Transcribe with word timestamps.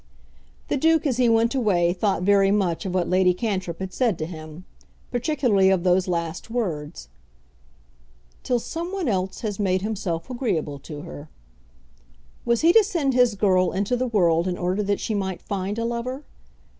The 0.67 0.77
Duke 0.77 1.05
as 1.05 1.17
he 1.17 1.29
went 1.29 1.53
away 1.53 1.93
thought 1.93 2.23
very 2.23 2.49
much 2.49 2.87
of 2.87 2.95
what 2.95 3.07
Lady 3.07 3.35
Cantrip 3.35 3.77
had 3.77 3.93
said 3.93 4.17
to 4.17 4.25
him; 4.25 4.65
particularly 5.11 5.69
of 5.69 5.83
those 5.83 6.07
last 6.07 6.49
words. 6.49 7.07
"Till 8.41 8.57
some 8.57 8.91
one 8.91 9.07
else 9.07 9.41
has 9.41 9.59
made 9.59 9.83
himself 9.83 10.27
agreeable 10.27 10.79
to 10.79 11.01
her." 11.01 11.29
Was 12.45 12.61
he 12.61 12.73
to 12.73 12.83
send 12.83 13.13
his 13.13 13.35
girl 13.35 13.71
into 13.71 13.95
the 13.95 14.07
world 14.07 14.47
in 14.47 14.57
order 14.57 14.81
that 14.81 14.99
she 14.99 15.13
might 15.13 15.39
find 15.43 15.77
a 15.77 15.85
lover? 15.85 16.23